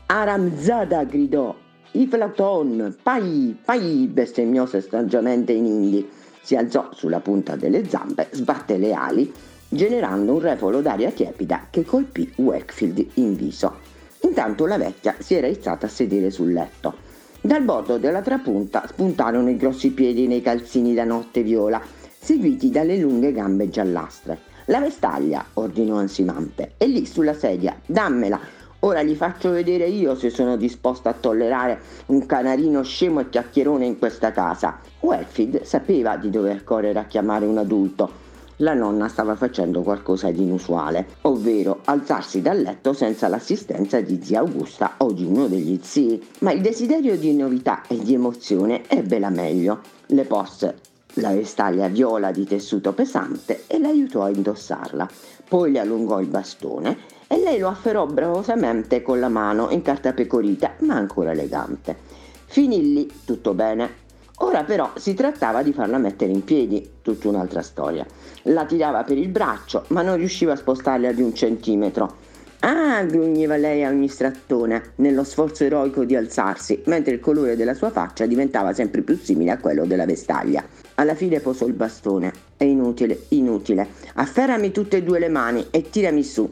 Aramzada 0.07 1.05
gridò. 1.05 1.55
I 1.93 2.07
flaton, 2.07 2.97
pai, 3.01 3.57
pai, 3.63 4.07
bestemmiò 4.11 4.65
sestaggiamente 4.65 5.53
in 5.53 5.65
indi. 5.65 6.09
Si 6.41 6.55
alzò 6.55 6.89
sulla 6.93 7.21
punta 7.21 7.55
delle 7.55 7.87
zampe, 7.87 8.27
sbatte 8.31 8.77
le 8.77 8.93
ali, 8.93 9.31
generando 9.69 10.33
un 10.33 10.39
refolo 10.39 10.81
d'aria 10.81 11.11
tiepida 11.11 11.67
che 11.69 11.85
colpì 11.85 12.29
Wakefield 12.35 13.07
in 13.15 13.35
viso. 13.35 13.73
Intanto 14.21 14.65
la 14.65 14.77
vecchia 14.77 15.15
si 15.19 15.33
era 15.33 15.47
alzata 15.47 15.85
a 15.85 15.89
sedere 15.89 16.29
sul 16.29 16.51
letto. 16.51 17.09
Dal 17.43 17.63
bordo 17.63 17.97
della 17.97 18.21
trapunta 18.21 18.85
spuntarono 18.85 19.49
i 19.49 19.57
grossi 19.57 19.89
piedi 19.89 20.27
nei 20.27 20.43
calzini 20.43 20.93
da 20.93 21.05
notte 21.05 21.41
viola, 21.41 21.81
seguiti 22.19 22.69
dalle 22.69 22.97
lunghe 22.97 23.31
gambe 23.31 23.67
giallastre. 23.67 24.37
La 24.65 24.79
vestaglia, 24.79 25.43
ordinò 25.53 25.95
ansimante, 25.95 26.73
e 26.77 26.85
lì 26.85 27.03
sulla 27.07 27.33
sedia, 27.33 27.75
dammela. 27.83 28.39
Ora 28.81 29.01
gli 29.01 29.15
faccio 29.15 29.49
vedere 29.49 29.87
io 29.87 30.13
se 30.13 30.29
sono 30.29 30.55
disposta 30.55 31.09
a 31.09 31.13
tollerare 31.13 31.81
un 32.07 32.27
canarino 32.27 32.83
scemo 32.83 33.21
e 33.21 33.29
chiacchierone 33.29 33.87
in 33.87 33.97
questa 33.97 34.31
casa. 34.31 34.79
Wellfield 34.99 35.63
sapeva 35.63 36.17
di 36.17 36.29
dover 36.29 36.63
correre 36.63 36.99
a 36.99 37.05
chiamare 37.05 37.47
un 37.47 37.57
adulto, 37.57 38.11
la 38.61 38.73
nonna 38.73 39.07
stava 39.07 39.35
facendo 39.35 39.81
qualcosa 39.81 40.31
di 40.31 40.43
inusuale, 40.43 41.05
ovvero 41.21 41.81
alzarsi 41.85 42.41
dal 42.41 42.61
letto 42.61 42.93
senza 42.93 43.27
l'assistenza 43.27 44.01
di 44.01 44.19
zia 44.23 44.39
Augusta 44.39 44.95
o 44.97 45.11
di 45.11 45.25
uno 45.25 45.47
degli 45.47 45.79
zii, 45.81 46.23
ma 46.39 46.51
il 46.51 46.61
desiderio 46.61 47.17
di 47.17 47.33
novità 47.33 47.83
e 47.87 47.97
di 47.97 48.13
emozione 48.13 48.83
ebbe 48.87 49.19
la 49.19 49.29
meglio. 49.29 49.81
Le 50.07 50.23
posse 50.25 50.75
la 51.15 51.31
vestaglia 51.31 51.87
viola 51.87 52.31
di 52.31 52.45
tessuto 52.45 52.93
pesante 52.93 53.63
e 53.67 53.79
l'aiutò 53.79 54.23
a 54.23 54.29
indossarla. 54.29 55.09
Poi 55.47 55.71
le 55.71 55.79
allungò 55.79 56.21
il 56.21 56.27
bastone 56.27 56.97
e 57.27 57.37
lei 57.39 57.59
lo 57.59 57.67
afferrò 57.67 58.05
bravosamente 58.05 59.01
con 59.01 59.19
la 59.19 59.29
mano 59.29 59.69
in 59.71 59.81
carta 59.81 60.13
pecorita 60.13 60.75
ma 60.79 60.95
ancora 60.95 61.31
elegante. 61.31 61.97
Finì 62.45 62.93
lì 62.93 63.11
tutto 63.25 63.53
bene. 63.53 64.00
Ora 64.43 64.63
però 64.63 64.91
si 64.95 65.13
trattava 65.13 65.61
di 65.61 65.71
farla 65.71 65.99
mettere 65.99 66.31
in 66.31 66.43
piedi, 66.43 66.93
tutta 67.03 67.27
un'altra 67.27 67.61
storia. 67.61 68.05
La 68.43 68.65
tirava 68.65 69.03
per 69.03 69.17
il 69.17 69.27
braccio, 69.27 69.85
ma 69.89 70.01
non 70.01 70.17
riusciva 70.17 70.53
a 70.53 70.55
spostarla 70.55 71.11
di 71.11 71.21
un 71.21 71.33
centimetro. 71.35 72.29
Ah, 72.61 73.03
grugniva 73.03 73.55
lei 73.55 73.83
a 73.83 73.89
ogni 73.89 74.07
strattone, 74.07 74.93
nello 74.95 75.23
sforzo 75.23 75.63
eroico 75.63 76.05
di 76.05 76.15
alzarsi, 76.15 76.81
mentre 76.85 77.13
il 77.13 77.19
colore 77.19 77.55
della 77.55 77.75
sua 77.75 77.91
faccia 77.91 78.25
diventava 78.25 78.73
sempre 78.73 79.01
più 79.01 79.15
simile 79.15 79.51
a 79.51 79.57
quello 79.59 79.85
della 79.85 80.05
vestaglia. 80.05 80.63
Alla 80.95 81.15
fine 81.15 81.39
posò 81.39 81.67
il 81.67 81.73
bastone. 81.73 82.33
È 82.57 82.63
inutile, 82.63 83.25
inutile. 83.29 83.87
Afferrami 84.15 84.71
tutte 84.71 84.97
e 84.97 85.03
due 85.03 85.19
le 85.19 85.29
mani 85.29 85.67
e 85.69 85.89
tirami 85.89 86.23
su. 86.23 86.51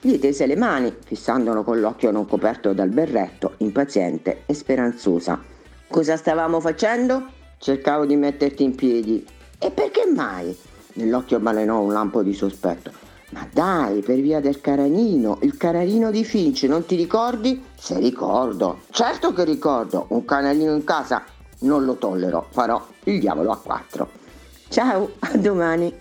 Gli 0.00 0.18
tese 0.20 0.46
le 0.46 0.56
mani, 0.56 0.94
fissandolo 1.04 1.64
con 1.64 1.80
l'occhio 1.80 2.12
non 2.12 2.26
coperto 2.26 2.72
dal 2.72 2.90
berretto, 2.90 3.54
impaziente 3.58 4.42
e 4.46 4.54
speranzosa. 4.54 5.53
Cosa 5.94 6.16
stavamo 6.16 6.58
facendo? 6.58 7.22
Cercavo 7.56 8.04
di 8.04 8.16
metterti 8.16 8.64
in 8.64 8.74
piedi. 8.74 9.24
E 9.60 9.70
perché 9.70 10.10
mai? 10.12 10.52
Nell'occhio 10.94 11.38
balenò 11.38 11.78
un 11.78 11.92
lampo 11.92 12.24
di 12.24 12.34
sospetto. 12.34 12.90
Ma 13.30 13.46
dai, 13.52 14.00
per 14.00 14.18
via 14.18 14.40
del 14.40 14.60
caranino, 14.60 15.38
il 15.42 15.56
canarino 15.56 16.10
di 16.10 16.24
Finch, 16.24 16.64
non 16.64 16.84
ti 16.84 16.96
ricordi? 16.96 17.62
Se 17.78 17.96
ricordo, 18.00 18.80
certo 18.90 19.32
che 19.32 19.44
ricordo, 19.44 20.06
un 20.08 20.24
canarino 20.24 20.74
in 20.74 20.82
casa 20.82 21.22
non 21.60 21.84
lo 21.84 21.94
tollero, 21.94 22.48
farò 22.50 22.84
il 23.04 23.20
diavolo 23.20 23.52
a 23.52 23.58
quattro. 23.58 24.10
Ciao, 24.70 25.12
a 25.20 25.36
domani. 25.36 25.94